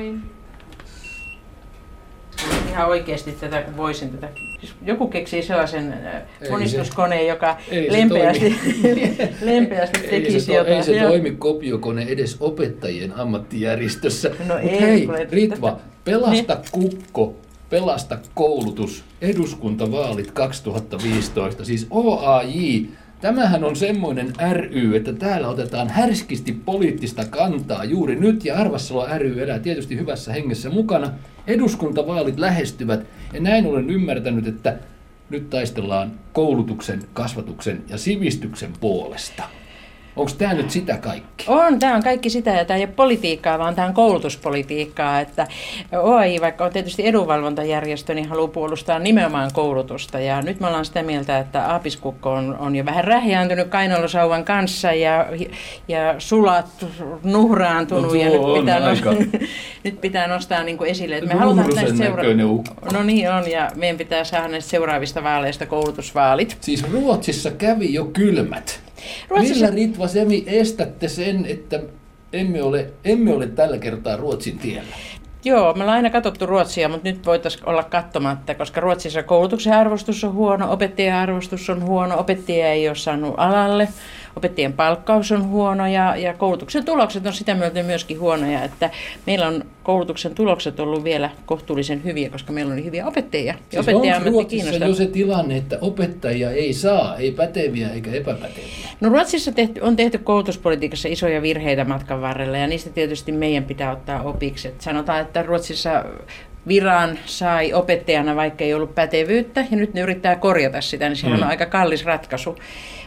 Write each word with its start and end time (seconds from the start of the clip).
Moi. 0.00 0.14
Ihan 2.70 2.88
oikeasti 2.88 3.32
tätä, 3.32 3.62
kun 3.62 3.76
voisin 3.76 4.10
tätä. 4.10 4.28
Siis 4.60 4.74
joku 4.86 5.08
keksii 5.08 5.42
sellaisen 5.42 5.92
äh, 5.92 6.22
monistuskoneen, 6.50 7.26
joka 7.26 7.56
ei 7.70 7.90
se 7.90 7.92
lempeästi, 7.92 8.56
lempeästi 9.52 10.00
Ei 10.00 10.10
tekisi 10.10 10.40
se, 10.40 10.52
to, 10.52 10.64
ei 10.64 10.82
se 10.82 11.00
toimi 11.00 11.30
kopiokone 11.30 12.02
edes 12.02 12.36
opettajien 12.40 13.12
ammattijärjestössä. 13.12 14.30
No 14.46 14.54
Mut 14.54 14.72
ei, 14.72 14.80
hei, 14.80 15.08
Ritva, 15.30 15.80
pelasta 16.04 16.60
kukko, 16.72 17.34
pelasta 17.70 18.18
koulutus, 18.34 19.04
eduskuntavaalit 19.20 20.30
2015, 20.30 21.64
siis 21.64 21.86
OAJ. 21.90 22.82
Tämähän 23.20 23.64
on 23.64 23.76
semmoinen 23.76 24.32
ry, 24.52 24.96
että 24.96 25.12
täällä 25.12 25.48
otetaan 25.48 25.88
härskisti 25.88 26.52
poliittista 26.52 27.24
kantaa 27.24 27.84
juuri 27.84 28.16
nyt, 28.16 28.44
ja 28.44 28.56
Arvassalo 28.56 29.06
ry 29.18 29.42
elää 29.42 29.58
tietysti 29.58 29.96
hyvässä 29.96 30.32
hengessä 30.32 30.70
mukana. 30.70 31.10
Eduskuntavaalit 31.46 32.38
lähestyvät, 32.38 33.06
ja 33.32 33.40
näin 33.40 33.66
olen 33.66 33.90
ymmärtänyt, 33.90 34.46
että 34.46 34.78
nyt 35.30 35.50
taistellaan 35.50 36.12
koulutuksen, 36.32 37.02
kasvatuksen 37.12 37.82
ja 37.88 37.98
sivistyksen 37.98 38.70
puolesta. 38.80 39.42
Onko 40.16 40.32
tämä 40.38 40.54
nyt 40.54 40.70
sitä 40.70 40.96
kaikki? 40.96 41.44
On, 41.48 41.78
tämä 41.78 41.96
on 41.96 42.02
kaikki 42.02 42.30
sitä, 42.30 42.50
ja 42.50 42.64
tämä 42.64 42.76
ei 42.76 42.84
ole 42.84 42.92
politiikkaa, 42.96 43.58
vaan 43.58 43.74
tämä 43.74 43.88
on 43.88 43.94
koulutuspolitiikkaa. 43.94 45.20
Että 45.20 45.46
OAI, 46.02 46.40
vaikka 46.40 46.64
on 46.64 46.72
tietysti 46.72 47.06
edunvalvontajärjestö, 47.06 48.14
niin 48.14 48.28
haluaa 48.28 48.48
puolustaa 48.48 48.98
nimenomaan 48.98 49.50
koulutusta. 49.52 50.20
Ja 50.20 50.42
nyt 50.42 50.60
me 50.60 50.66
ollaan 50.66 50.84
sitä 50.84 51.02
mieltä, 51.02 51.38
että 51.38 51.66
aapiskukko 51.66 52.32
on, 52.32 52.56
on 52.58 52.76
jo 52.76 52.84
vähän 52.84 53.04
rähjääntynyt 53.04 53.68
kainalosauvan 53.68 54.44
kanssa 54.44 54.92
ja, 54.92 55.26
ja 55.88 56.14
sulat 56.18 56.86
nuhraantunut. 57.22 58.12
No 58.12 58.14
ja 58.14 58.28
nyt 58.28 58.40
on 58.40 58.60
pitää, 58.60 58.84
aika- 58.84 59.14
nyt 59.84 60.00
pitää 60.00 60.26
nostaa 60.26 60.62
niin 60.62 60.78
kuin 60.78 60.90
esille, 60.90 61.16
että 61.16 61.28
me 61.28 61.34
halutaan 61.34 61.74
näistä 61.74 62.04
ukko. 62.44 62.86
No 62.92 63.02
niin 63.02 63.30
on, 63.32 63.50
ja 63.50 63.70
meidän 63.74 63.98
pitää 63.98 64.24
saada 64.24 64.48
näistä 64.48 64.70
seuraavista 64.70 65.22
vaaleista 65.22 65.66
koulutusvaalit. 65.66 66.56
Siis 66.60 66.92
Ruotsissa 66.92 67.50
kävi 67.50 67.94
jo 67.94 68.04
kylmät. 68.04 68.89
Ruotsissa- 69.28 69.54
Millä 69.54 69.70
Ritva 69.70 70.08
Semi 70.08 70.44
estätte 70.46 71.08
sen, 71.08 71.46
että 71.46 71.80
emme 72.32 72.62
ole, 72.62 72.90
emme 73.04 73.32
ole 73.32 73.46
tällä 73.46 73.78
kertaa 73.78 74.16
Ruotsin 74.16 74.58
tiellä? 74.58 74.94
Joo, 75.44 75.74
me 75.74 75.82
ollaan 75.82 75.96
aina 75.96 76.10
katsottu 76.10 76.46
Ruotsia, 76.46 76.88
mutta 76.88 77.08
nyt 77.08 77.26
voitaisiin 77.26 77.68
olla 77.68 77.82
katsomatta, 77.82 78.54
koska 78.54 78.80
Ruotsissa 78.80 79.22
koulutuksen 79.22 79.72
arvostus 79.72 80.24
on 80.24 80.32
huono, 80.32 80.72
opettajien 80.72 81.14
arvostus 81.14 81.70
on 81.70 81.82
huono, 81.84 82.18
opettajia 82.18 82.72
ei 82.72 82.88
ole 82.88 82.96
saanut 82.96 83.34
alalle, 83.36 83.88
opettajien 84.36 84.72
palkkaus 84.72 85.32
on 85.32 85.48
huono 85.48 85.86
ja, 85.86 86.16
ja 86.16 86.34
koulutuksen 86.34 86.84
tulokset 86.84 87.26
on 87.26 87.32
sitä 87.32 87.54
myöten 87.54 87.86
myöskin 87.86 88.20
huonoja, 88.20 88.64
että 88.64 88.90
meillä 89.26 89.46
on 89.46 89.64
koulutuksen 89.90 90.34
tulokset 90.34 90.80
ollut 90.80 91.04
vielä 91.04 91.30
kohtuullisen 91.46 92.04
hyviä, 92.04 92.30
koska 92.30 92.52
meillä 92.52 92.74
niin 92.74 92.84
hyviä 92.84 93.06
opettajia. 93.06 93.54
Ja 93.72 93.82
Siis 93.82 93.88
opettaja 93.88 94.16
onko 94.16 94.30
Ruotsissa 94.30 94.84
jo 94.84 94.94
se 94.94 95.06
tilanne, 95.06 95.56
että 95.56 95.78
opettajia 95.80 96.50
ei 96.50 96.72
saa, 96.72 97.16
ei 97.16 97.32
päteviä 97.32 97.88
eikä 97.90 98.10
epäpäteviä? 98.10 98.88
No 99.00 99.08
Ruotsissa 99.08 99.52
tehty, 99.52 99.80
on 99.80 99.96
tehty 99.96 100.18
koulutuspolitiikassa 100.18 101.08
isoja 101.08 101.42
virheitä 101.42 101.84
matkan 101.84 102.20
varrella 102.20 102.56
ja 102.58 102.66
niistä 102.66 102.90
tietysti 102.90 103.32
meidän 103.32 103.64
pitää 103.64 103.92
ottaa 103.92 104.22
opiksi. 104.22 104.68
Et 104.68 104.80
sanotaan, 104.80 105.20
että 105.20 105.42
Ruotsissa 105.42 106.04
viran 106.68 107.18
sai 107.26 107.72
opettajana, 107.72 108.36
vaikka 108.36 108.64
ei 108.64 108.74
ollut 108.74 108.94
pätevyyttä, 108.94 109.64
ja 109.70 109.76
nyt 109.76 109.94
ne 109.94 110.00
yrittää 110.00 110.36
korjata 110.36 110.80
sitä, 110.80 111.08
niin 111.08 111.16
sehän 111.16 111.36
Mm. 111.36 111.42
on 111.42 111.48
aika 111.48 111.66
kallis 111.66 112.04
ratkaisu. 112.04 112.56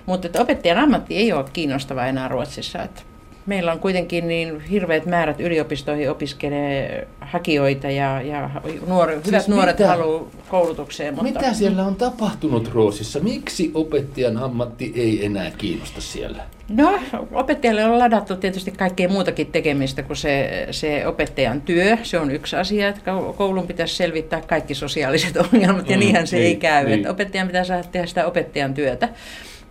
Mutta 0.06 0.28
että 0.28 0.42
opettajan 0.42 0.78
ammatti 0.78 1.18
ei 1.18 1.34
ole 1.34 1.46
kiinnostava 1.54 2.06
enää 2.06 2.28
Ruotsissa. 2.28 2.84
Että 2.84 3.02
meillä 3.46 3.72
on 3.72 3.80
kuitenkin 3.80 4.28
niin 4.28 4.60
hirveät 4.62 5.06
määrät 5.06 5.40
yliopistoihin 5.40 6.12
opiskelee 6.12 7.08
hakijoita 7.22 7.90
ja, 7.90 8.22
ja 8.22 8.50
nuori, 8.88 9.14
hyvät 9.14 9.42
Siis 9.42 9.48
nuoret 9.48 9.80
mitä? 9.80 9.88
haluaa 9.90 10.26
koulutukseen. 10.50 11.16
Mutta... 11.16 11.40
Mitä 11.40 11.54
siellä 11.54 11.84
on 11.86 11.96
tapahtunut 11.96 12.70
Ruotsissa? 12.74 13.20
Miksi 13.20 13.72
opettajan 13.74 14.38
ammatti 14.38 14.94
ei 14.96 15.26
enää 15.26 15.52
kiinnosta 15.58 16.02
siellä? 16.02 16.44
No, 16.70 17.00
opettajalle 17.32 17.86
on 17.86 18.00
ladattu 18.00 18.36
tietysti 18.36 18.72
kaikkea 18.72 19.10
muutakin 19.10 19.48
tekemistä 19.48 20.04
kuin 20.04 20.18
se, 20.18 20.68
se 20.72 21.08
opettajan 21.08 21.62
työ. 21.62 21.98
Se 22.04 22.20
on 22.20 22.32
yksi 22.32 22.56
asia, 22.56 22.88
että 22.90 23.02
koulun 23.38 23.68
pitäisi 23.68 23.96
selvittää 23.96 24.42
kaikki 24.42 24.76
sosiaaliset 24.76 25.38
ongelmat, 25.54 25.90
ja 25.90 25.96
Mm, 25.98 26.00
niinhän 26.00 26.28
se 26.28 26.38
ei 26.38 26.44
niin, 26.44 26.60
käy. 26.60 26.86
niin. 26.86 26.96
Että 27.00 27.12
opettajan 27.12 27.48
pitää 27.48 27.64
saada 27.64 27.84
tehdä 27.92 28.06
sitä 28.08 28.26
opettajan 28.26 28.74
työtä, 28.74 29.10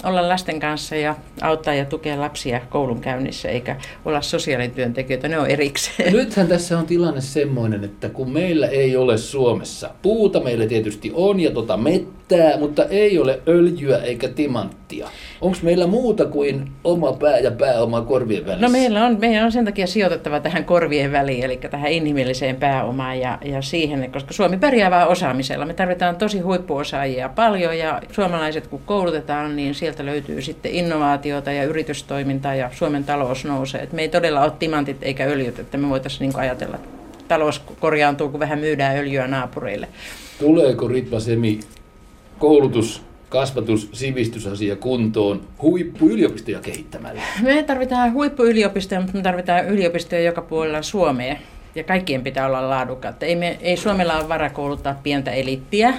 olla 0.04 0.28
lasten 0.28 0.60
kanssa 0.60 0.96
ja 0.96 1.14
auttaa 1.40 1.74
ja 1.74 1.84
tukea 1.84 2.20
lapsia 2.20 2.60
koulun 2.70 3.00
käynnissä, 3.00 3.48
eikä 3.48 3.76
olla 4.04 4.22
sosiaalityöntekijöitä, 4.22 5.28
ne 5.28 5.38
on 5.38 5.46
erikseen. 5.46 6.12
Nythän 6.16 6.48
tässä 6.48 6.78
on 6.78 6.86
tilanne 6.86 7.20
semmoinen, 7.20 7.84
että 7.84 8.08
kun 8.08 8.30
meillä 8.30 8.66
ei 8.66 8.96
ole 8.96 9.18
Suomessa 9.18 9.90
puuta, 10.02 10.40
meillä 10.40 10.66
tietysti 10.66 11.12
on 11.14 11.40
ja 11.40 11.50
tota 11.50 11.76
mettää, 11.76 12.58
mutta 12.58 12.84
ei 12.84 13.18
ole 13.18 13.40
öljyä 13.48 13.98
eikä 13.98 14.28
timanttia. 14.28 15.08
Onko 15.42 15.58
meillä 15.62 15.86
muuta 15.86 16.25
kuin 16.25 16.70
oma 16.84 17.12
pää 17.12 17.38
ja 17.38 17.50
pääoma 17.50 18.00
korvien 18.00 18.47
välissä? 18.47 18.66
No 18.66 18.72
meillä 18.72 19.06
on, 19.06 19.16
meidän 19.20 19.44
on 19.44 19.53
sen 19.53 19.64
takia 19.64 19.86
sijoitettava 19.86 20.41
tähän 20.41 20.64
korvien 20.64 21.12
väliin, 21.12 21.44
eli 21.44 21.56
tähän 21.56 21.92
inhimilliseen 21.92 22.56
pääomaan 22.56 23.20
ja, 23.20 23.38
ja 23.44 23.62
siihen, 23.62 24.12
koska 24.12 24.32
Suomi 24.32 24.56
pärjää 24.56 24.91
vain 24.91 25.08
osaamisella. 25.08 25.64
Me 25.64 25.75
tarvitaan 25.75 26.16
tosi 26.16 26.41
huippuosaajia 26.41 27.28
paljon 27.28 27.78
ja 27.78 28.02
suomalaiset 28.10 28.66
kun 28.66 28.81
koulutetaan, 28.86 29.56
niin 29.56 29.75
sieltä 29.75 30.06
löytyy 30.06 30.42
sitten 30.42 30.72
innovaatiota 30.72 31.52
ja 31.52 31.64
yritystoimintaa 31.64 32.54
ja 32.54 32.70
Suomen 32.72 33.04
talous 33.04 33.44
nousee. 33.44 33.82
Et 33.82 33.92
me 33.92 34.02
ei 34.02 34.08
todella 34.08 34.41
ole 34.44 34.52
timantit 34.58 35.02
eikä 35.02 35.25
öljyt, 35.25 35.58
että 35.58 35.78
me 35.78 35.88
voitaisiin 35.88 36.28
niin 36.28 36.41
ajatella, 36.41 36.76
että 36.76 36.88
talous 37.28 37.62
korjaantuu, 37.81 38.28
kun 38.28 38.41
vähän 38.41 38.58
myydään 38.58 38.97
öljyä 38.97 39.26
naapureille. 39.26 39.88
Tuleeko 40.38 40.88
Ritva 40.88 41.20
Semi 41.20 41.60
koulutus, 42.38 43.02
kasvatus, 43.32 43.88
sivistysasia 43.93 44.76
kuntoon 44.76 45.41
huippuyliopistoja 45.62 46.60
kehittämällä? 46.60 47.22
Me 47.43 47.62
tarvitaan 47.62 48.12
huippuyliopistoja, 48.12 49.00
mutta 49.00 49.16
me 49.16 49.22
tarvitaan 49.22 49.69
yliopistoja 49.69 50.22
joka 50.22 50.43
puolella 50.43 50.82
Suomea. 50.82 51.37
Ja 51.75 51.84
kaikkien 51.84 52.22
pitää 52.22 52.47
olla 52.47 52.70
laadukkaita. 52.70 53.26
Ei, 53.26 53.37
me, 53.37 53.59
ei 53.60 53.76
Suomella 53.76 54.19
ole 54.19 54.28
varaa 54.28 54.50
kouluttaa 54.50 55.00
pientä 55.03 55.31
elittiä. 55.31 55.94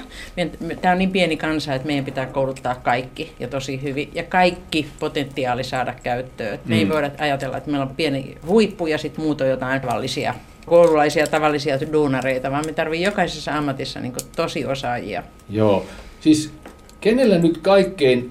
Tämä 0.82 0.92
on 0.92 0.98
niin 0.98 1.12
pieni 1.12 1.38
kansa, 1.38 1.74
että 1.74 1.88
meidän 1.88 2.06
pitää 2.06 2.26
kouluttaa 2.26 2.76
kaikki 2.76 3.32
ja 3.40 3.48
tosi 3.48 3.82
hyvin. 3.82 4.10
Ja 4.14 4.24
kaikki 4.24 4.88
potentiaali 5.00 5.64
saada 5.64 5.94
käyttöön. 6.04 6.60
Me 6.66 6.78
ei 6.78 6.86
Mm. 6.86 6.92
voida 6.92 7.12
ajatella, 7.20 7.58
että 7.58 7.72
meillä 7.72 7.86
on 7.86 7.96
pieni 7.96 8.38
huippu 8.48 8.88
ja 8.88 8.98
sitten 8.98 9.24
muut 9.26 9.42
on 9.42 9.48
jotain 9.50 9.82
tavallisia 9.82 10.34
koululaisia, 10.66 11.28
tavallisia 11.28 11.80
duunareita, 11.92 12.52
vaan 12.52 12.66
me 12.66 12.74
tarvitsemme 12.74 13.06
jokaisessa 13.06 13.58
ammatissa 13.58 14.00
niin 14.00 14.14
tosi 14.36 14.66
osaajia. 14.66 15.24
Joo, 15.50 15.86
siis 16.20 16.54
kenellä 17.03 17.38
nyt 17.38 17.58
kaikkein 17.58 18.30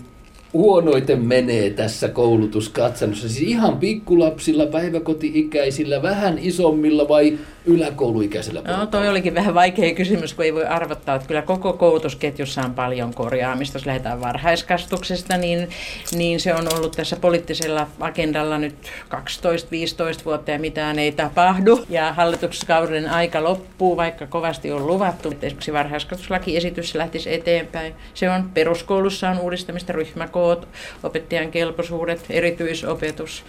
huonoiten 0.52 1.22
menee 1.22 1.70
tässä 1.70 2.08
koulutuskatsannossa? 2.08 3.28
Siis 3.28 3.48
ihan 3.48 3.78
pikkulapsilla, 3.78 4.66
päiväkoti-ikäisillä, 4.66 6.02
vähän 6.02 6.38
isommilla 6.38 7.08
vai 7.08 7.38
yläkouluikäisillä? 7.64 8.62
No 8.66 8.86
toi 8.86 9.08
olikin 9.08 9.34
vähän 9.34 9.54
vaikea 9.54 9.94
kysymys, 9.94 10.34
kun 10.34 10.44
ei 10.44 10.54
voi 10.54 10.64
arvottaa, 10.64 11.14
että 11.14 11.28
kyllä 11.28 11.42
koko 11.42 11.72
koulutusketjussa 11.72 12.62
on 12.62 12.74
paljon 12.74 13.14
korjaamista. 13.14 13.76
Jos 13.76 13.86
lähdetään 13.86 14.20
varhaiskasvatuksesta, 14.20 15.36
niin, 15.36 15.68
niin 16.14 16.40
se 16.40 16.54
on 16.54 16.74
ollut 16.74 16.92
tässä 16.92 17.16
poliittisella 17.16 17.86
agendalla 18.00 18.58
nyt 18.58 18.74
12-15 20.20 20.24
vuotta 20.24 20.50
ja 20.50 20.58
mitään 20.58 20.98
ei 20.98 21.12
tapahdu. 21.12 21.84
Ja 21.88 22.12
hallituskauden 22.12 23.10
aika 23.10 23.44
loppuu, 23.44 23.96
vaikka 23.96 24.26
kovasti 24.26 24.72
on 24.72 24.86
luvattu. 24.86 25.30
että 25.30 25.46
Esimerkiksi 25.46 25.72
varhaiskasvatuslakiesitys 25.72 26.94
lähtisi 26.94 27.34
eteenpäin. 27.34 27.94
Se 28.14 28.30
on 28.30 28.50
peruskoulussa 28.54 29.30
on 29.30 29.38
uudistamista, 29.38 29.92
ryhmäkoot, 29.92 30.68
opettajan 31.02 31.50
kelpoisuudet, 31.50 32.24
erityisopetus. 32.30 33.44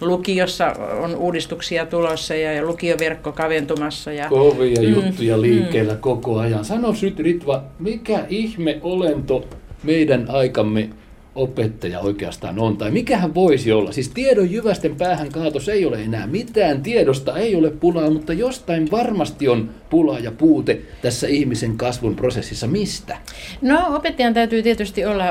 Lukiossa 0.00 0.72
on 1.00 1.16
uudistuksia 1.16 1.86
tulossa 1.86 2.34
ja 2.34 2.52
ja 2.52 2.62
lukioverkko 2.64 3.32
kaventumassa. 3.32 4.12
Ja 4.12 4.28
Kovia 4.28 4.82
Mm, 4.82 4.88
juttuja 4.94 5.40
liikkeellä 5.40 5.94
koko 5.94 6.38
ajan. 6.38 6.64
Sano 6.64 6.94
nyt 7.02 7.18
Ritva, 7.18 7.62
mikä 7.78 8.24
ihme 8.28 8.78
olento 8.82 9.44
meidän 9.82 10.26
aikamme 10.28 10.88
opettaja 11.34 12.00
oikeastaan 12.00 12.58
on, 12.58 12.76
tai 12.76 12.90
mikähän 12.90 13.34
voisi 13.34 13.72
olla. 13.72 13.92
Siis 13.92 14.08
tiedon 14.08 14.50
jyvästen 14.50 14.96
päähän 14.96 15.32
kaatos 15.32 15.68
ei 15.68 15.86
ole 15.86 16.02
enää 16.02 16.26
mitään, 16.26 16.82
tiedosta 16.82 17.36
ei 17.36 17.56
ole 17.56 17.70
pulaa, 17.70 18.10
mutta 18.10 18.32
jostain 18.32 18.90
varmasti 18.90 19.48
on 19.48 19.70
pula 19.90 20.18
ja 20.18 20.32
puute 20.32 20.80
tässä 21.02 21.26
ihmisen 21.26 21.76
kasvun 21.76 22.16
prosessissa. 22.16 22.66
Mistä? 22.66 23.16
No 23.62 23.96
opettajan 23.96 24.34
täytyy 24.34 24.62
tietysti 24.62 25.04
olla, 25.04 25.24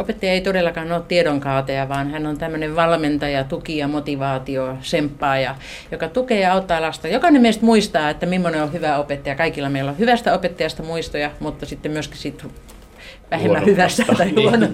opettaja 0.00 0.32
ei 0.32 0.40
todellakaan 0.40 0.92
ole 0.92 1.02
tiedonkaateja, 1.08 1.88
vaan 1.88 2.10
hän 2.10 2.26
on 2.26 2.38
tämmöinen 2.38 2.76
valmentaja, 2.76 3.44
tuki 3.44 3.76
ja 3.76 3.88
motivaatio, 3.88 4.76
semppaaja, 4.80 5.54
joka 5.92 6.08
tukee 6.08 6.40
ja 6.40 6.52
auttaa 6.52 6.82
lasta. 6.82 7.08
Jokainen 7.08 7.42
meistä 7.42 7.64
muistaa, 7.64 8.10
että 8.10 8.26
millainen 8.26 8.62
on 8.62 8.72
hyvä 8.72 8.98
opettaja. 8.98 9.34
Kaikilla 9.34 9.68
meillä 9.68 9.90
on 9.90 9.98
hyvästä 9.98 10.34
opettajasta 10.34 10.82
muistoja, 10.82 11.30
mutta 11.40 11.66
sitten 11.66 11.92
myöskin 11.92 12.18
siitä 12.18 12.44
vähemmän 13.30 13.66
hyvästä 13.66 14.04
tai 14.16 14.32
niin. 14.32 14.50
huono, 14.50 14.68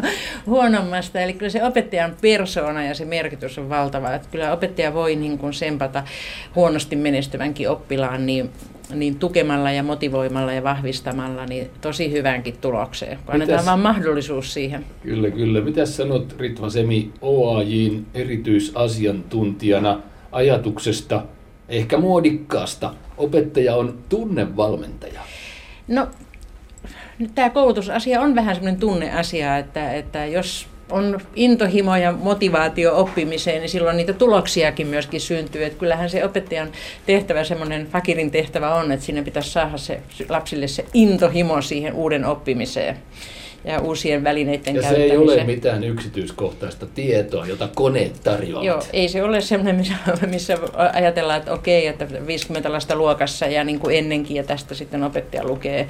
huonommasta. 0.47 1.21
Eli 1.21 1.33
kyllä 1.33 1.51
se 1.51 1.65
opettajan 1.65 2.17
persoona 2.21 2.85
ja 2.85 2.95
se 2.95 3.05
merkitys 3.05 3.59
on 3.59 3.69
valtava. 3.69 4.15
Että 4.15 4.29
kyllä 4.31 4.53
opettaja 4.53 4.95
voi 4.95 5.17
niin 5.17 5.39
kuin 5.39 5.55
sempata 5.55 6.05
huonosti 6.55 6.97
menestyvänkin 6.97 7.71
oppilaan 7.71 8.27
niin 8.27 8.51
niin 8.95 9.19
tukemalla 9.19 9.71
ja 9.71 9.83
motivoimalla 9.83 10.53
ja 10.53 10.63
vahvistamalla 10.63 11.47
niin 11.47 11.71
tosi 11.81 12.13
hyvänkin 12.13 12.57
tulokseen, 12.61 13.19
kun 13.25 13.35
annetaan 13.35 13.57
Mitäs, 13.57 13.67
vain 13.67 13.81
mahdollisuus 13.81 14.55
siihen. 14.55 14.85
Kyllä, 15.03 15.31
kyllä. 15.31 15.61
Mitä 15.61 15.87
sanot 15.87 16.35
Ritva 16.39 16.71
Semi 16.71 17.11
OAJin 17.23 18.07
erityisasiantuntijana 18.15 20.01
ajatuksesta, 20.33 21.23
ehkä 21.69 21.99
muodikkaasta, 21.99 22.95
opettaja 23.17 23.77
on 23.77 23.99
tunnevalmentaja? 24.09 25.21
No, 25.89 26.07
nyt 27.19 27.35
tämä 27.35 27.51
koulutusasia 27.51 28.21
on 28.21 28.35
vähän 28.35 28.55
semmoinen 28.55 28.81
tunneasia, 28.81 29.59
että, 29.59 29.93
että 29.93 30.27
jos 30.27 30.67
on 30.91 31.21
intohimo 31.37 31.97
ja 31.97 32.13
motivaatio 32.13 32.97
oppimiseen, 32.97 33.61
niin 33.61 33.69
silloin 33.69 33.97
niitä 33.97 34.13
tuloksiakin 34.13 34.87
myöskin 34.87 35.21
syntyy. 35.21 35.65
Että 35.65 35.79
kyllähän 35.79 36.11
se 36.11 36.25
opettajan 36.25 36.69
tehtävä, 37.07 37.45
semmoinen 37.45 37.87
fakirin 37.87 38.31
tehtävä 38.31 38.75
on, 38.75 38.93
että 38.93 39.07
sinne 39.07 39.23
pitäisi 39.23 39.51
saada 39.51 39.79
se 39.79 40.01
lapsille 40.29 40.69
se 40.69 40.85
intohimo 40.95 41.63
siihen 41.63 41.95
uuden 41.95 42.25
oppimiseen 42.25 42.97
ja 43.65 43.81
uusien 43.81 44.25
välineiden 44.25 44.77
ja 44.77 44.83
se 44.83 44.95
ei 44.95 45.17
ole 45.17 45.45
mitään 45.45 45.85
yksityiskohtaista 45.85 46.87
tietoa, 46.87 47.47
jota 47.47 47.69
koneet 47.75 48.21
tarjoavat. 48.25 48.67
Joo, 48.67 48.83
ei 48.93 49.09
se 49.09 49.23
ole 49.23 49.41
sellainen, 49.41 49.77
missä, 49.77 49.95
missä 50.27 50.59
ajatellaan, 50.93 51.39
että 51.39 51.53
okei, 51.53 51.87
että 51.87 52.07
50 52.27 52.73
lasta 52.73 52.97
luokassa 52.97 53.47
ja 53.47 53.65
niin 53.65 53.79
kuin 53.79 53.97
ennenkin, 53.97 54.37
ja 54.37 54.45
tästä 54.45 54.75
sitten 54.75 55.03
opettaja 55.03 55.45
lukee 55.45 55.89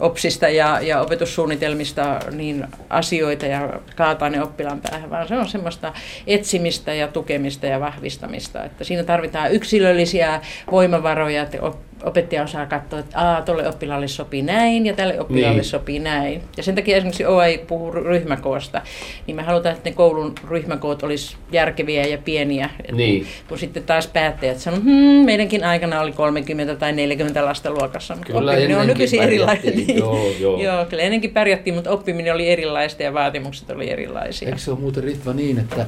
OPSista 0.00 0.48
ja, 0.48 0.80
ja 0.80 1.00
opetussuunnitelmista 1.00 2.20
niin 2.30 2.64
asioita 2.90 3.46
ja 3.46 3.80
kaataa 3.96 4.30
ne 4.30 4.42
oppilaan 4.42 4.80
päähän, 4.80 5.10
vaan 5.10 5.28
se 5.28 5.36
on 5.36 5.48
semmoista 5.48 5.92
etsimistä 6.26 6.94
ja 6.94 7.08
tukemista 7.08 7.66
ja 7.66 7.80
vahvistamista. 7.80 8.64
Että 8.64 8.84
siinä 8.84 9.04
tarvitaan 9.04 9.52
yksilöllisiä 9.52 10.40
voimavaroja, 10.70 11.42
että 11.42 11.58
opettaja 12.04 12.42
osaa 12.42 12.66
katsoa, 12.66 12.98
että 12.98 13.42
tuolle 13.44 13.68
oppilaalle 13.68 14.08
sopii 14.08 14.42
näin 14.42 14.86
ja 14.86 14.94
tälle 14.94 15.20
oppilaalle 15.20 15.56
niin. 15.56 15.64
sopii 15.64 15.98
näin. 15.98 16.42
Ja 16.56 16.62
sen 16.62 16.74
takia 16.74 16.96
esimerkiksi 16.96 17.24
OAI 17.24 17.58
puhuu 17.58 17.92
ryhmäkoosta, 17.92 18.82
niin 19.26 19.36
me 19.36 19.42
halutaan, 19.42 19.74
että 19.74 19.90
ne 19.90 19.96
koulun 19.96 20.32
ryhmäkoot 20.50 21.02
olisi 21.02 21.36
järkeviä 21.52 22.06
ja 22.06 22.18
pieniä. 22.18 22.70
Niin. 22.92 23.26
Kun 23.48 23.58
sitten 23.58 23.82
taas 23.82 24.06
päättäjät 24.06 24.58
sanoo, 24.58 24.80
hmm, 24.80 25.24
meidänkin 25.24 25.64
aikana 25.64 26.00
oli 26.00 26.12
30 26.12 26.76
tai 26.76 26.92
40 26.92 27.44
lasta 27.44 27.70
luokassa, 27.70 28.14
mutta 28.14 28.32
kyllä 28.32 28.50
oppiminen 28.50 28.78
on 28.78 28.86
nykyisin 28.86 29.22
erilaista. 29.22 29.66
Joo, 29.94 30.30
joo. 30.40 30.62
joo, 30.62 30.84
kyllä 30.84 31.02
ennenkin 31.02 31.30
pärjättiin, 31.30 31.74
mutta 31.74 31.90
oppiminen 31.90 32.34
oli 32.34 32.48
erilaista 32.48 33.02
ja 33.02 33.14
vaatimukset 33.14 33.70
oli 33.70 33.90
erilaisia. 33.90 34.48
Eikö 34.48 34.60
se 34.60 34.70
ole 34.70 34.80
muuten 34.80 35.04
Ritva 35.04 35.32
niin, 35.32 35.58
että 35.58 35.86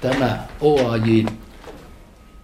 tämä 0.00 0.38
OAJ 0.60 1.24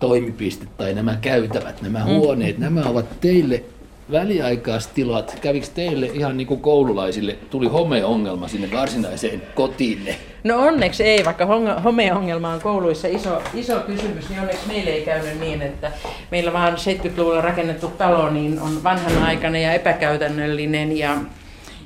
toimipiste 0.01 0.67
tai 0.77 0.95
nämä 0.95 1.19
käytävät, 1.21 1.83
nämä 1.83 1.99
mm. 1.99 2.05
huoneet, 2.05 2.59
nämä 2.59 2.83
ovat 2.87 3.21
teille 3.21 3.65
väliaikaistilat. 4.13 5.39
Kävikö 5.41 5.67
teille 5.75 6.07
ihan 6.07 6.37
niin 6.37 6.47
kuin 6.47 6.61
koululaisille, 6.61 7.37
tuli 7.51 7.67
homeongelma 7.67 8.49
sinne 8.49 8.69
varsinaiseen 8.73 9.43
kotiinne? 9.55 10.17
No 10.45 10.63
onneksi 10.63 11.05
ei, 11.05 11.25
vaikka 11.25 11.47
homeongelma 11.85 12.49
on 12.49 12.61
kouluissa 12.61 13.09
iso, 13.09 13.43
iso 13.55 13.81
kysymys, 13.81 14.29
niin 14.29 14.41
onneksi 14.41 14.69
meille 14.69 14.91
ei 14.91 15.05
käynyt 15.05 15.41
niin, 15.41 15.63
että 15.63 15.93
meillä 16.31 16.53
vaan 16.53 16.75
70-luvulla 16.75 17.41
rakennettu 17.41 17.89
talo 17.89 18.31
niin 18.31 18.61
on 18.61 18.85
vanhanaikainen 18.85 19.63
ja 19.63 19.73
epäkäytännöllinen 19.73 20.99
ja 20.99 21.17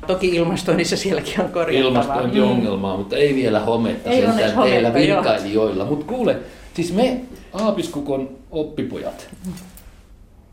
Toki 0.07 0.29
ilmastoinnissa 0.29 0.97
sielläkin 0.97 1.41
on 1.41 1.49
korjattavaa. 1.49 2.03
Ilmastointiongelmaa, 2.03 2.95
mm. 2.95 2.99
mutta 2.99 3.17
ei 3.17 3.35
vielä 3.35 3.61
hometta 3.61 4.11
ei 4.11 4.21
sentään 4.21 4.63
teillä 4.63 4.95
virkailijoilla. 4.95 5.85
Mutta 5.85 6.07
kuule, 6.07 6.37
siis 6.75 6.93
me 6.93 7.21
Aapiskukon 7.55 8.29
oppipojat. 8.51 9.29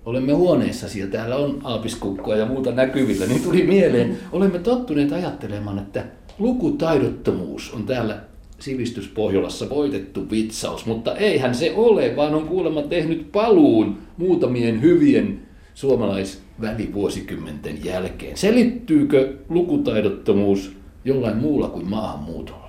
Olemme 0.06 0.34
huoneessasi 0.34 1.00
ja 1.00 1.08
täällä 1.08 1.36
on 1.36 1.60
aapiskukkoa 1.64 2.36
ja 2.36 2.46
muuta 2.46 2.72
näkyvillä, 2.72 3.26
niin 3.26 3.44
tuli 3.44 3.64
mieleen, 3.64 4.18
olemme 4.32 4.60
tottuneet 4.60 5.12
ajattelemaan, 5.12 5.80
että 5.80 6.06
lukutaidottomuus 6.40 7.74
on 7.74 7.84
täällä 7.84 8.20
sivistyspohjolassa 8.60 9.70
voitettu 9.70 10.32
vitsaus, 10.32 10.86
mutta 10.86 11.16
eihän 11.16 11.56
se 11.56 11.74
ole, 11.76 12.16
vaan 12.16 12.36
on 12.36 12.48
kuulemma 12.48 12.82
tehnyt 12.82 13.32
paluun 13.32 13.98
muutamien 14.18 14.82
hyvien 14.82 15.40
suomalaisvälivuosikymmenten 15.74 17.86
jälkeen. 17.86 18.38
Selittyykö 18.38 19.34
lukutaidottomuus 19.50 20.72
jollain 21.06 21.38
muulla 21.38 21.68
kuin 21.68 21.90
maahanmuutolla? 21.90 22.61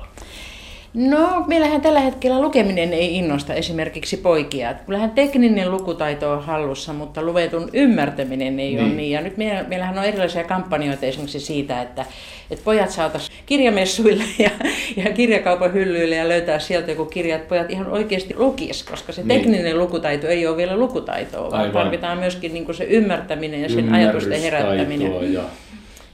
No, 0.95 1.45
meillähän 1.47 1.81
tällä 1.81 2.01
hetkellä 2.01 2.43
lukeminen 2.43 2.93
ei 2.93 3.17
innosta 3.17 3.55
esimerkiksi 3.55 4.17
poikia. 4.17 4.75
Kyllähän 4.75 5.11
tekninen 5.11 5.71
lukutaito 5.71 6.33
on 6.33 6.43
hallussa, 6.43 6.93
mutta 6.93 7.23
luvetun 7.23 7.71
ymmärtäminen 7.73 8.61
ei 8.61 8.75
niin. 8.75 8.85
ole 8.85 8.89
niin. 8.89 9.11
Ja 9.11 9.21
nyt 9.21 9.37
meillähän 9.37 9.99
on 9.99 10.05
erilaisia 10.05 10.45
kampanjoita 10.45 11.07
esimerkiksi 11.07 11.41
siitä, 11.41 11.83
että, 11.83 12.07
että 12.51 12.65
pojat 12.65 12.91
saataisiin 12.91 13.39
kirjamessuille 13.47 14.25
ja, 14.39 14.51
ja 14.97 15.13
kirjakaupan 15.13 15.73
hyllyille 15.73 16.17
ja 16.17 16.29
löytää 16.29 16.59
sieltä 16.59 16.91
joku 16.91 17.05
kirja, 17.05 17.37
että 17.37 17.49
pojat 17.49 17.71
ihan 17.71 17.91
oikeasti 17.91 18.35
lukis, 18.37 18.83
koska 18.83 19.13
se 19.13 19.23
niin. 19.23 19.29
tekninen 19.29 19.79
lukutaito 19.79 20.27
ei 20.27 20.47
ole 20.47 20.57
vielä 20.57 20.77
lukutaitoa, 20.77 21.51
vaan 21.51 21.63
Aivan. 21.63 21.73
tarvitaan 21.73 22.19
myöskin 22.19 22.55
niin 22.55 22.75
se 22.75 22.85
ymmärtäminen 22.85 23.63
ja 23.63 23.69
sen 23.69 23.95
ajatusten 23.95 24.41
herättäminen. 24.41 25.33
Ja 25.33 25.43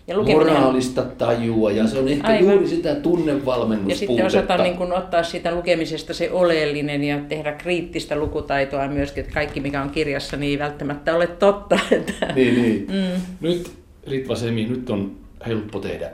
ja 0.09 0.17
lukeminen... 0.17 0.53
moraalista 0.53 1.03
tajua 1.03 1.71
ja 1.71 1.87
se 1.87 1.99
on 1.99 2.09
ehkä 2.09 2.29
Aivan. 2.29 2.53
juuri 2.53 2.69
sitä 2.69 2.95
tunnevalmennuspuutetta. 2.95 4.23
Ja 4.23 4.31
sitten 4.31 4.43
osata 4.43 4.63
niin 4.63 4.77
kuin 4.77 4.93
ottaa 4.93 5.23
siitä 5.23 5.55
lukemisesta 5.55 6.15
se 6.15 6.31
oleellinen 6.31 7.05
ja 7.05 7.19
tehdä 7.29 7.53
kriittistä 7.53 8.17
lukutaitoa 8.17 8.89
myöskin, 8.89 9.21
että 9.21 9.35
kaikki 9.35 9.61
mikä 9.61 9.83
on 9.83 9.91
kirjassa 9.91 10.37
niin 10.37 10.51
ei 10.51 10.59
välttämättä 10.59 11.17
ole 11.17 11.27
totta. 11.27 11.79
Että... 11.91 12.27
Niin, 12.35 12.63
niin. 12.63 12.87
Mm. 12.89 13.21
Nyt 13.41 13.71
Ritva 14.07 14.35
Semi, 14.35 14.65
nyt 14.65 14.91
on 14.91 15.17
helppo 15.47 15.79
tehdä 15.79 16.11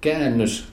käännös, 0.00 0.64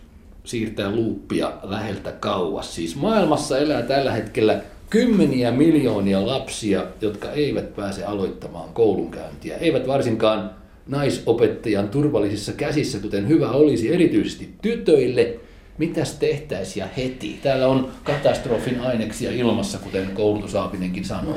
siirtää 0.43 0.91
luuppia 0.91 1.53
läheltä 1.63 2.11
kauas. 2.11 2.75
Siis 2.75 2.95
maailmassa 2.95 3.57
elää 3.57 3.81
tällä 3.81 4.11
hetkellä 4.11 4.61
kymmeniä 4.89 5.51
miljoonia 5.51 6.27
lapsia, 6.27 6.83
jotka 7.01 7.31
eivät 7.31 7.75
pääse 7.75 8.05
aloittamaan 8.05 8.69
koulunkäyntiä, 8.73 9.57
eivät 9.57 9.87
varsinkaan 9.87 10.60
naisopettajan 10.91 11.89
turvallisissa 11.89 12.51
käsissä, 12.51 12.99
kuten 12.99 13.27
hyvä 13.27 13.51
olisi 13.51 13.93
erityisesti 13.93 14.49
tytöille, 14.61 15.33
mitäs 15.77 16.15
tehtäisiin 16.15 16.81
ja 16.81 16.87
heti? 16.97 17.39
Täällä 17.43 17.67
on 17.67 17.91
katastrofin 18.03 18.81
aineksia 18.81 19.31
ilmassa, 19.31 19.77
kuten 19.77 20.11
koulutusaapinenkin 20.13 21.05
sanoi. 21.05 21.35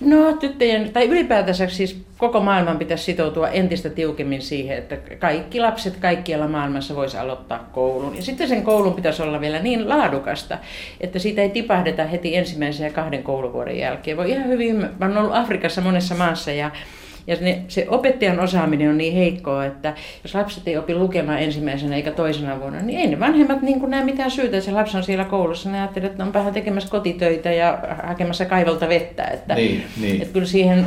No 0.00 0.32
tyttöjen, 0.32 0.92
tai 0.92 1.08
ylipäätänsä 1.08 1.68
siis 1.68 2.00
koko 2.18 2.40
maailman 2.40 2.78
pitäisi 2.78 3.04
sitoutua 3.04 3.48
entistä 3.48 3.90
tiukemmin 3.90 4.42
siihen, 4.42 4.78
että 4.78 4.96
kaikki 5.18 5.60
lapset 5.60 5.96
kaikkialla 5.96 6.48
maailmassa 6.48 6.96
voisi 6.96 7.16
aloittaa 7.16 7.70
koulun. 7.72 8.16
Ja 8.16 8.22
sitten 8.22 8.48
sen 8.48 8.62
koulun 8.62 8.94
pitäisi 8.94 9.22
olla 9.22 9.40
vielä 9.40 9.58
niin 9.58 9.88
laadukasta, 9.88 10.58
että 11.00 11.18
siitä 11.18 11.42
ei 11.42 11.50
tipahdeta 11.50 12.04
heti 12.04 12.36
ensimmäisen 12.36 12.84
ja 12.84 12.92
kahden 12.92 13.22
kouluvuoden 13.22 13.78
jälkeen. 13.78 14.16
Voi 14.16 14.30
ihan 14.30 14.48
hyvin, 14.48 14.76
mä 14.76 15.06
olen 15.06 15.18
ollut 15.18 15.36
Afrikassa 15.36 15.80
monessa 15.80 16.14
maassa 16.14 16.50
ja 16.50 16.70
ja 17.26 17.36
ne, 17.40 17.62
se 17.68 17.86
opettajan 17.88 18.40
osaaminen 18.40 18.90
on 18.90 18.98
niin 18.98 19.14
heikkoa, 19.14 19.64
että 19.64 19.94
jos 20.24 20.34
lapset 20.34 20.68
ei 20.68 20.76
opi 20.76 20.94
lukemaan 20.94 21.38
ensimmäisenä 21.38 21.96
eikä 21.96 22.10
toisena 22.10 22.60
vuonna, 22.60 22.80
niin 22.80 23.00
ei 23.00 23.06
ne 23.06 23.20
vanhemmat 23.20 23.62
niin 23.62 23.90
näe 23.90 24.04
mitään 24.04 24.30
syytä, 24.30 24.56
että 24.56 24.70
se 24.70 24.72
lapsi 24.72 24.96
on 24.96 25.02
siellä 25.02 25.24
koulussa. 25.24 25.70
Ne 25.70 25.78
ajattelee, 25.78 26.10
että 26.10 26.24
on 26.24 26.32
vähän 26.32 26.52
tekemässä 26.52 26.90
kotitöitä 26.90 27.52
ja 27.52 27.78
hakemassa 28.02 28.44
kaivolta 28.44 28.88
vettä. 28.88 29.24
Että, 29.24 29.54
niin, 29.54 29.84
niin. 30.00 30.22
että 30.22 30.32
kyllä 30.32 30.46
siihen 30.46 30.86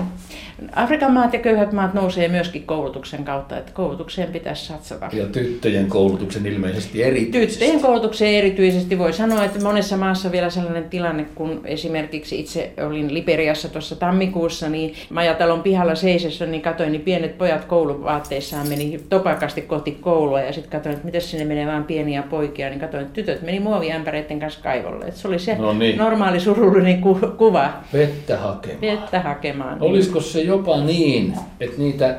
Afrikan 0.75 1.13
maat 1.13 1.34
ja 1.34 1.39
köyhät 1.39 1.72
maat 1.72 1.94
nousee 1.94 2.28
myöskin 2.28 2.63
koulutuksen 2.63 3.24
kautta, 3.24 3.58
että 3.58 3.72
koulutukseen 3.72 4.32
pitäisi 4.32 4.66
satsata. 4.66 5.10
Ja 5.13 5.25
tyttöjen 5.25 5.88
koulutuksen 5.88 6.46
ilmeisesti 6.46 7.04
erityisesti. 7.04 7.60
Tyttöjen 7.60 7.82
koulutukseen 7.82 8.34
erityisesti 8.34 9.00
voi 9.00 9.13
sanoa, 9.13 9.44
että 9.44 9.63
monessa 9.63 9.98
maassa 9.98 10.32
vielä 10.32 10.50
sellainen 10.50 10.89
tilanne, 10.89 11.25
kun 11.36 11.62
esimerkiksi 11.66 12.39
itse 12.39 12.74
olin 12.88 13.13
Liberiassa 13.13 13.70
tuossa 13.70 13.96
tammikuussa, 13.96 14.70
niin 14.70 14.94
majatalon 15.10 15.63
pihalla 15.63 15.96
seisessä, 15.96 16.46
niin 16.46 16.62
katsoin, 16.62 16.92
niin 16.92 17.01
pienet 17.01 17.38
pojat 17.38 17.66
kouluvaatteissaan 17.66 18.68
meni 18.68 19.00
topakasti 19.10 19.62
kohti 19.62 19.92
koulua 19.92 20.42
ja 20.42 20.54
sitten 20.54 20.72
katsoin, 20.72 20.94
että 20.94 21.06
miten 21.06 21.22
sinne 21.22 21.46
menee 21.46 21.68
vain 21.68 21.84
pieniä 21.84 22.24
poikia, 22.24 22.70
niin 22.70 22.80
katsoin, 22.80 23.04
että 23.04 23.13
tytöt 23.13 23.42
meni 23.42 23.60
muoviämpäreiden 23.60 24.39
kanssa 24.39 24.60
kaivolle. 24.63 25.06
Että 25.06 25.20
se 25.20 25.28
oli 25.28 25.39
se 25.39 25.56
no 25.56 25.74
niin. 25.74 25.98
normaali 25.98 26.39
surullinen 26.39 27.01
ku- 27.01 27.20
kuva. 27.38 27.70
Vettä 27.94 28.38
hakemaan. 28.38 28.82
Vettä 28.82 29.20
hakemaan. 29.20 29.78
Olisiko 29.82 30.22
se 30.22 30.42
jopa 30.50 30.77
niin, 30.84 31.34
että 31.60 31.77
niitä 31.77 32.18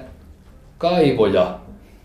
kaivoja 0.78 1.58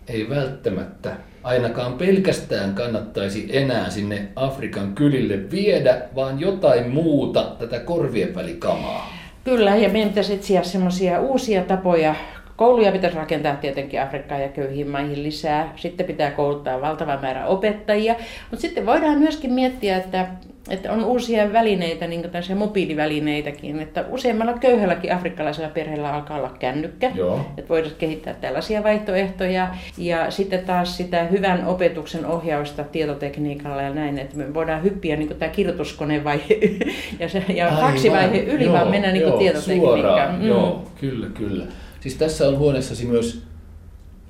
ei 0.08 0.29
välttämättä 0.29 1.15
ainakaan 1.44 1.94
pelkästään 1.94 2.74
kannattaisi 2.74 3.50
enää 3.58 3.89
sinne 3.89 4.27
Afrikan 4.36 4.96
kylille 4.96 5.51
viedä, 5.51 6.01
vaan 6.15 6.39
jotain 6.39 6.89
muuta, 6.89 7.55
tätä 7.60 7.79
korvien 7.79 8.36
välikamaa. 8.36 9.13
Kyllä, 9.44 9.75
ja 9.75 9.89
meidän 9.89 10.10
pitäisi 10.10 10.34
etsiä 10.34 10.63
semmoisia 10.63 11.20
uusia 11.20 11.62
tapoja 11.62 12.15
Kouluja 12.56 12.92
pitäisi 12.92 13.18
rakentaa 13.18 13.56
tietenkin 13.56 14.02
Afrikkaan 14.02 14.42
ja 14.42 14.50
köyhiin 14.50 14.90
maihin 14.90 15.24
lisää. 15.24 15.74
Sitten 15.76 16.06
pitää 16.06 16.32
kouluttaa 16.32 16.82
valtava 16.82 17.18
määrä 17.22 17.46
opettajia. 17.46 18.16
Mutta 18.52 18.62
sitten 18.62 18.86
voidaan 18.86 19.18
myöskin 19.18 19.54
miettiä, 19.54 19.98
että 19.98 20.28
että 20.70 20.92
on 20.92 21.06
uusia 21.06 21.54
välineitä, 21.54 22.08
niin 22.08 22.22
kuin 22.22 22.58
mobiilivälineitäkin, 22.58 23.80
että 23.80 24.06
useimmalla 24.10 24.54
köyhälläkin 24.54 25.14
afrikkalaisella 25.14 25.70
perheellä 25.70 26.14
alkaa 26.14 26.38
olla 26.38 26.56
kännykkä, 26.60 27.12
Joo. 27.16 27.46
että 27.58 27.70
voidaan 27.70 27.96
kehittää 27.98 28.34
tällaisia 28.34 28.84
vaihtoehtoja, 28.84 29.68
ja 29.98 30.32
sitten 30.32 30.66
taas 30.66 30.98
sitä 30.98 31.24
hyvän 31.24 31.68
opetuksen 31.68 32.26
ohjausta 32.26 32.84
tietotekniikalla 32.84 33.82
ja 33.82 33.94
näin, 33.94 34.20
että 34.20 34.38
me 34.38 34.54
voidaan 34.54 34.84
hyppiä 34.84 35.16
niin 35.16 35.36
tämä 35.40 35.52
kirjoituskonevaihe 35.52 36.60
ja, 37.20 37.30
se, 37.30 37.44
ja 37.48 37.72
faksivaihe 37.82 38.40
yli, 38.40 38.64
joo, 38.64 38.74
vaan 38.74 38.88
mennä 38.88 39.12
niin 39.12 39.34
tietotekniikkaan. 39.34 40.36
Mm. 40.36 40.48
Joo, 40.48 40.84
kyllä, 41.00 41.28
kyllä. 41.34 41.66
Siis 42.06 42.16
tässä 42.16 42.48
on 42.48 42.58
huoneessasi 42.58 43.06
myös 43.06 43.42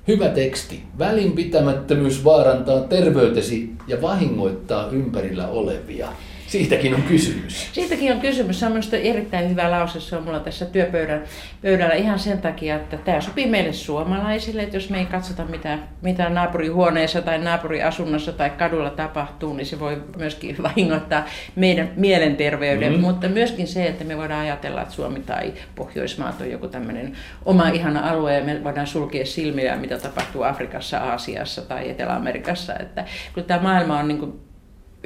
Hyvä 0.08 0.28
teksti. 0.28 0.82
Välinpitämättömyys 0.98 2.24
vaarantaa 2.24 2.80
terveytesi 2.80 3.70
ja 3.88 4.02
vahingoittaa 4.02 4.90
ympärillä 4.90 5.48
olevia. 5.48 6.08
Siitäkin 6.46 6.94
on 6.94 7.02
kysymys. 7.02 7.68
Siitäkin 7.72 8.12
on 8.12 8.20
kysymys. 8.20 8.60
Se 8.60 8.66
on 8.66 8.72
minusta 8.72 8.96
erittäin 8.96 9.50
hyvä 9.50 9.70
lause. 9.70 10.00
Se 10.00 10.16
on 10.16 10.22
mulla 10.22 10.40
tässä 10.40 10.66
työpöydällä 10.66 11.94
ihan 11.94 12.18
sen 12.18 12.38
takia, 12.38 12.76
että 12.76 12.96
tämä 12.96 13.20
sopii 13.20 13.46
meille 13.46 13.72
suomalaisille. 13.72 14.62
Että 14.62 14.76
jos 14.76 14.90
me 14.90 14.98
ei 14.98 15.06
katsota, 15.06 15.44
mitä, 15.44 15.78
mitä 16.02 16.28
naapurihuoneessa 16.28 17.22
tai 17.22 17.38
naapuriasunnossa 17.38 18.32
tai 18.32 18.50
kadulla 18.50 18.90
tapahtuu, 18.90 19.52
niin 19.52 19.66
se 19.66 19.80
voi 19.80 20.02
myöskin 20.16 20.56
vahingoittaa 20.62 21.24
meidän 21.56 21.90
mielenterveyden. 21.96 22.92
Mm. 22.92 23.00
Mutta 23.00 23.28
myöskin 23.28 23.66
se, 23.66 23.86
että 23.86 24.04
me 24.04 24.16
voidaan 24.16 24.40
ajatella, 24.40 24.82
että 24.82 24.94
Suomi 24.94 25.20
tai 25.20 25.52
Pohjoismaat 25.74 26.40
on 26.40 26.50
joku 26.50 26.68
tämmöinen 26.68 27.12
oma 27.44 27.68
ihana 27.68 28.10
alue 28.10 28.34
ja 28.34 28.44
me 28.44 28.64
voidaan 28.64 28.86
sulkea 28.86 29.26
silmiä, 29.26 29.76
mitä 29.76 29.98
tapahtuu 29.98 30.42
Afrikassa, 30.42 30.98
Aasiassa 30.98 31.62
tai 31.62 31.90
Etelä-Amerikassa. 31.90 32.74
Että 32.78 33.04
kyllä 33.32 33.46
tämä 33.46 33.62
maailma 33.62 33.98
on 33.98 34.08
niin 34.08 34.18
kuin 34.18 34.45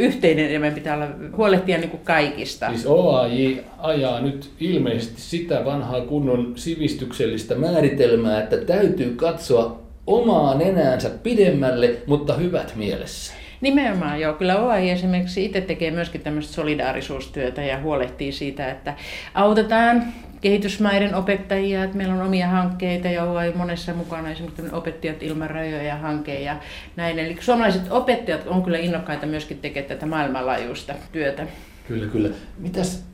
yhteinen 0.01 0.53
ja 0.53 0.61
meidän 0.61 0.75
pitää 0.75 0.95
olla, 0.95 1.09
huolehtia 1.37 1.79
niin 1.79 1.91
kuin 1.91 2.05
kaikista. 2.05 2.69
Siis 2.69 2.87
OAJ 2.87 3.57
ajaa 3.79 4.21
nyt 4.21 4.51
ilmeisesti 4.61 5.21
sitä 5.21 5.65
vanhaa 5.65 6.01
kunnon 6.01 6.53
sivistyksellistä 6.57 7.55
määritelmää, 7.55 8.43
että 8.43 8.57
täytyy 8.57 9.15
katsoa 9.17 9.81
omaa 10.07 10.55
nenäänsä 10.55 11.11
pidemmälle, 11.23 11.97
mutta 12.07 12.35
hyvät 12.35 12.73
mielessä. 12.77 13.35
Nimenomaan 13.61 14.21
joo. 14.21 14.35
Kyllä 14.35 14.59
OAI 14.59 14.91
esimerkiksi 14.91 15.45
itse 15.45 15.61
tekee 15.61 15.91
myöskin 15.91 16.21
tämmöistä 16.21 16.53
solidaarisuustyötä 16.53 17.63
ja 17.63 17.81
huolehtii 17.81 18.33
siitä, 18.33 18.71
että 18.71 18.95
autetaan 19.35 20.05
kehitysmaiden 20.41 21.15
opettajia, 21.15 21.85
että 21.85 21.97
meillä 21.97 22.15
on 22.15 22.23
omia 22.23 22.49
hankkeita 22.49 23.09
ja 23.09 23.25
OAI 23.25 23.53
monessa 23.53 23.95
mukana, 23.95 24.31
esimerkiksi 24.31 24.63
opettajat 24.73 25.23
ilman 25.23 25.51
rajoja 25.51 25.97
hanke 25.97 26.41
ja 26.41 26.57
näin. 26.97 27.19
Eli 27.19 27.37
suomalaiset 27.41 27.83
opettajat 27.91 28.47
on 28.47 28.63
kyllä 28.63 28.79
innokkaita 28.79 29.27
myöskin 29.27 29.59
tekemään 29.59 29.89
tätä 29.89 30.07
maailmanlaajuista 30.07 30.95
työtä. 31.13 31.47
Kyllä, 31.89 32.07
kyllä. 32.07 32.29
Mitäs 32.59 33.05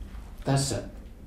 tässä 0.45 0.75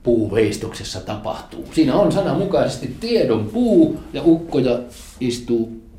puuveistoksessa 0.02 1.00
tapahtuu? 1.00 1.68
Siinä 1.72 1.94
on 1.94 2.12
sananmukaisesti 2.12 2.96
tiedon 3.00 3.48
puu 3.48 4.00
ja 4.12 4.22
ukkoja 4.24 4.78
istuu 5.20 5.89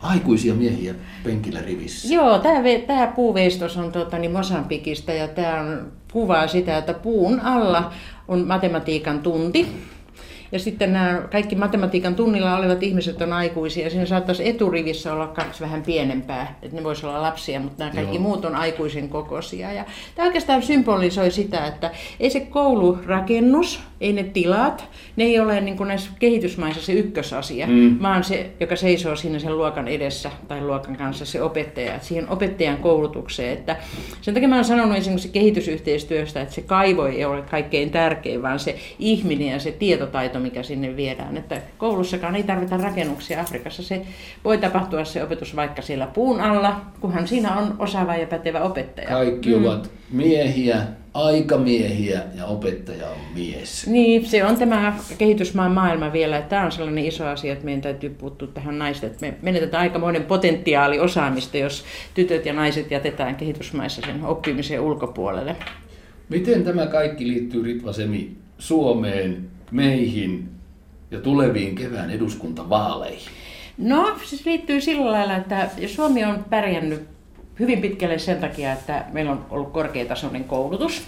aikuisia 0.00 0.54
miehiä 0.54 0.94
penkillä 1.24 1.60
rivissä. 1.60 2.14
Joo, 2.14 2.38
tämä, 2.38 2.58
tämä 2.86 3.06
puuveistos 3.06 3.76
on 3.76 3.92
tuota, 3.92 4.18
niin 4.18 4.32
Mosambikista 4.32 5.12
ja 5.12 5.28
tämä 5.28 5.76
kuvaa 6.12 6.46
sitä, 6.46 6.78
että 6.78 6.94
puun 6.94 7.40
alla 7.40 7.92
on 8.28 8.46
matematiikan 8.46 9.20
tunti. 9.20 9.68
Ja 10.52 10.58
sitten 10.58 10.92
nämä 10.92 11.22
kaikki 11.32 11.56
matematiikan 11.56 12.14
tunnilla 12.14 12.56
olevat 12.56 12.82
ihmiset 12.82 13.22
on 13.22 13.32
aikuisia. 13.32 13.84
Ja 13.84 13.90
siinä 13.90 14.06
saattaisi 14.06 14.48
eturivissä 14.48 15.12
olla 15.12 15.26
kaksi 15.26 15.60
vähän 15.60 15.82
pienempää, 15.82 16.58
että 16.62 16.76
ne 16.76 16.84
voisi 16.84 17.06
olla 17.06 17.22
lapsia, 17.22 17.60
mutta 17.60 17.78
nämä 17.78 17.94
kaikki 17.94 18.16
Joo. 18.16 18.22
muut 18.22 18.44
on 18.44 18.54
aikuisen 18.54 19.08
kokoisia. 19.08 19.72
Ja 19.72 19.84
tämä 20.14 20.26
oikeastaan 20.26 20.62
symbolisoi 20.62 21.30
sitä, 21.30 21.66
että 21.66 21.90
ei 22.20 22.30
se 22.30 22.40
koulurakennus, 22.40 23.80
ei 24.00 24.12
ne 24.12 24.22
tilat, 24.22 24.88
ne 25.16 25.24
ei 25.24 25.40
ole 25.40 25.60
niin 25.60 25.76
kuin 25.76 25.88
näissä 25.88 26.10
kehitysmaissa 26.18 26.82
se 26.82 26.92
ykkösasia, 26.92 27.66
mm. 27.66 28.02
vaan 28.02 28.24
se, 28.24 28.50
joka 28.60 28.76
seisoo 28.76 29.16
siinä 29.16 29.38
sen 29.38 29.58
luokan 29.58 29.88
edessä 29.88 30.30
tai 30.48 30.60
luokan 30.60 30.96
kanssa, 30.96 31.24
se 31.24 31.42
opettaja, 31.42 31.94
että 31.94 32.06
siihen 32.06 32.28
opettajan 32.28 32.76
koulutukseen. 32.76 33.52
Että 33.52 33.76
sen 34.20 34.34
takia 34.34 34.48
mä 34.48 34.54
olen 34.54 34.64
sanonut 34.64 34.96
esimerkiksi 34.96 35.28
kehitysyhteistyöstä, 35.28 36.42
että 36.42 36.54
se 36.54 36.60
kaivo 36.60 37.06
ei 37.06 37.24
ole 37.24 37.42
kaikkein 37.42 37.90
tärkein, 37.90 38.42
vaan 38.42 38.58
se 38.58 38.76
ihminen 38.98 39.48
ja 39.48 39.60
se 39.60 39.72
tietotaito, 39.72 40.35
mikä 40.40 40.62
sinne 40.62 40.96
viedään. 40.96 41.36
Että 41.36 41.60
koulussakaan 41.78 42.36
ei 42.36 42.42
tarvita 42.42 42.76
rakennuksia 42.76 43.40
Afrikassa. 43.40 43.82
Se 43.82 44.02
voi 44.44 44.58
tapahtua 44.58 45.04
se 45.04 45.22
opetus 45.22 45.56
vaikka 45.56 45.82
siellä 45.82 46.06
puun 46.06 46.40
alla, 46.40 46.80
kunhan 47.00 47.28
siinä 47.28 47.56
on 47.56 47.76
osaava 47.78 48.16
ja 48.16 48.26
pätevä 48.26 48.60
opettaja. 48.60 49.08
Kaikki 49.08 49.56
mm. 49.56 49.64
ovat 49.64 49.90
miehiä, 50.10 50.82
aikamiehiä 51.14 52.22
ja 52.34 52.46
opettaja 52.46 53.06
on 53.06 53.18
mies. 53.34 53.86
Niin, 53.86 54.26
se 54.26 54.44
on 54.44 54.56
tämä 54.56 54.96
kehitysmaan 55.18 55.72
maailma 55.72 56.12
vielä. 56.12 56.42
Tämä 56.42 56.64
on 56.64 56.72
sellainen 56.72 57.04
iso 57.04 57.26
asia, 57.26 57.52
että 57.52 57.64
meidän 57.64 57.82
täytyy 57.82 58.10
puuttua 58.10 58.48
tähän 58.48 58.78
naisten. 58.78 59.10
Me 59.20 59.34
menetetään 59.42 59.82
aikamoinen 59.82 60.24
potentiaali 60.24 61.00
osaamista, 61.00 61.56
jos 61.56 61.84
tytöt 62.14 62.46
ja 62.46 62.52
naiset 62.52 62.90
jätetään 62.90 63.36
kehitysmaissa 63.36 64.02
sen 64.02 64.24
oppimisen 64.24 64.80
ulkopuolelle. 64.80 65.56
Miten 66.28 66.64
tämä 66.64 66.86
kaikki 66.86 67.28
liittyy 67.28 67.62
Ritva 67.62 67.92
Semi 67.92 68.36
Suomeen, 68.58 69.48
meihin 69.70 70.48
ja 71.10 71.20
tuleviin 71.20 71.74
kevään 71.74 72.10
eduskuntavaaleihin? 72.10 73.28
No, 73.78 74.16
se 74.24 74.36
liittyy 74.44 74.80
sillä 74.80 75.12
lailla, 75.12 75.36
että 75.36 75.70
Suomi 75.86 76.24
on 76.24 76.44
pärjännyt 76.50 77.08
hyvin 77.60 77.80
pitkälle 77.80 78.18
sen 78.18 78.40
takia, 78.40 78.72
että 78.72 79.04
meillä 79.12 79.32
on 79.32 79.46
ollut 79.50 79.72
korkeatasoinen 79.72 80.44
koulutus. 80.44 81.02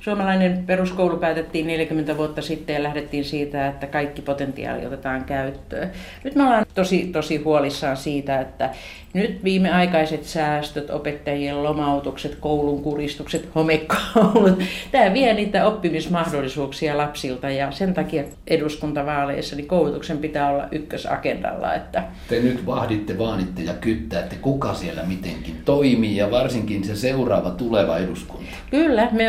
Suomalainen 0.00 0.64
peruskoulu 0.66 1.16
päätettiin 1.16 1.66
40 1.66 2.16
vuotta 2.16 2.42
sitten 2.42 2.74
ja 2.74 2.82
lähdettiin 2.82 3.24
siitä, 3.24 3.68
että 3.68 3.86
kaikki 3.86 4.22
potentiaali 4.22 4.86
otetaan 4.86 5.24
käyttöön. 5.24 5.90
Nyt 6.24 6.34
me 6.34 6.42
ollaan 6.42 6.66
tosi, 6.74 7.04
tosi 7.12 7.36
huolissaan 7.36 7.96
siitä, 7.96 8.40
että 8.40 8.70
nyt 9.14 9.44
viimeaikaiset 9.44 10.24
säästöt, 10.24 10.90
opettajien 10.90 11.62
lomautukset, 11.62 12.34
koulun 12.40 12.82
kuristukset, 12.82 13.48
homekoulut, 13.54 14.62
tämä 14.92 15.12
vie 15.12 15.34
niitä 15.34 15.66
oppimismahdollisuuksia 15.66 16.96
lapsilta 16.96 17.50
ja 17.50 17.70
sen 17.70 17.94
takia 17.94 18.24
eduskuntavaaleissa 18.46 19.56
niin 19.56 19.68
koulutuksen 19.68 20.18
pitää 20.18 20.50
olla 20.50 20.68
ykkösagendalla. 20.72 21.74
Että... 21.74 22.04
Te 22.28 22.40
nyt 22.40 22.66
vahditte, 22.66 23.18
vaanitte 23.18 23.62
ja 23.62 23.72
kyttäätte, 23.72 24.36
kuka 24.36 24.74
siellä 24.74 25.02
mitenkin 25.02 25.62
toimii 25.64 26.16
ja 26.16 26.30
varsinkin 26.30 26.84
se 26.84 26.96
seuraava 26.96 27.50
tuleva 27.50 27.98
eduskunta. 27.98 28.50
Kyllä, 28.70 29.08
me 29.12 29.26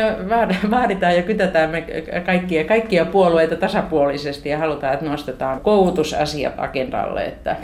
vaaditaan 0.70 1.16
ja 1.16 1.22
kytätään 1.22 1.70
me 1.70 1.84
kaikkia, 2.26 2.64
kaikkia 2.64 3.04
puolueita 3.04 3.56
tasapuolisesti 3.56 4.48
ja 4.48 4.58
halutaan, 4.58 4.94
että 4.94 5.06
nostetaan 5.06 5.60
koulutusasiat 5.60 6.54
agendalle, 6.56 7.24
että 7.24 7.56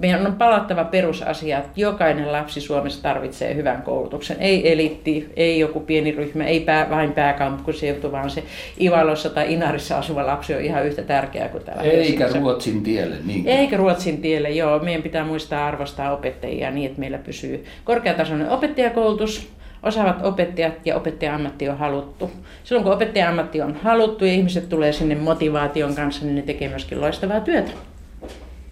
meidän 0.00 0.26
on 0.26 0.32
palattava 0.32 0.84
perusasia, 0.84 1.58
että 1.58 1.80
jokainen 1.80 2.32
lapsi 2.32 2.60
Suomessa 2.60 3.02
tarvitsee 3.02 3.54
hyvän 3.54 3.82
koulutuksen. 3.82 4.36
Ei 4.40 4.72
elitti, 4.72 5.32
ei 5.36 5.58
joku 5.58 5.80
pieni 5.80 6.12
ryhmä, 6.12 6.44
ei 6.44 6.60
pää, 6.60 6.90
vain 6.90 7.12
pääkaupunkiseutu, 7.12 8.12
vaan 8.12 8.30
se 8.30 8.42
Ivalossa 8.80 9.30
tai 9.30 9.52
Inarissa 9.52 9.98
asuva 9.98 10.26
lapsi 10.26 10.54
on 10.54 10.60
ihan 10.60 10.86
yhtä 10.86 11.02
tärkeä 11.02 11.48
kuin 11.48 11.64
täällä. 11.64 11.82
Eikä 11.82 12.28
Ruotsin 12.40 12.82
tielle. 12.82 13.16
Niin. 13.24 13.48
Eikä 13.48 13.76
Ruotsin 13.76 14.22
tielle, 14.22 14.50
joo. 14.50 14.78
Meidän 14.78 15.02
pitää 15.02 15.24
muistaa 15.24 15.66
arvostaa 15.66 16.12
opettajia 16.12 16.70
niin, 16.70 16.86
että 16.86 17.00
meillä 17.00 17.18
pysyy 17.18 17.64
korkeatasoinen 17.84 18.50
opettajakoulutus, 18.50 19.48
osaavat 19.82 20.26
opettajat 20.26 20.74
ja 20.86 20.96
opettaja-ammatti 20.96 21.68
on 21.68 21.78
haluttu. 21.78 22.30
Silloin 22.64 22.84
kun 22.84 22.92
opettaja-ammatti 22.92 23.60
on 23.60 23.76
haluttu 23.82 24.24
ja 24.24 24.32
ihmiset 24.32 24.68
tulee 24.68 24.92
sinne 24.92 25.14
motivaation 25.14 25.94
kanssa, 25.94 26.24
niin 26.24 26.36
ne 26.36 26.42
tekee 26.42 26.68
myöskin 26.68 27.00
loistavaa 27.00 27.40
työtä. 27.40 27.70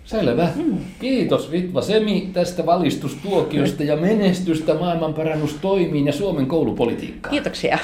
Selvä. 0.09 0.49
Mm. 0.57 0.79
Kiitos 1.01 1.51
Vitva 1.51 1.83
Semi 1.83 2.31
tästä 2.33 2.67
valistustuokiosta 2.67 3.83
ja 3.83 3.97
menestystä 3.97 4.75
maailmanparannustoimiin 4.75 6.07
ja 6.07 6.13
Suomen 6.13 6.47
koulupolitiikkaan. 6.47 7.31
Kiitoksia. 7.31 7.79